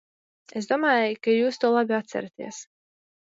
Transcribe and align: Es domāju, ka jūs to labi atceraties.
Es 0.61 0.67
domāju, 0.71 1.19
ka 1.27 1.35
jūs 1.35 1.61
to 1.65 1.71
labi 1.75 1.97
atceraties. 1.99 2.65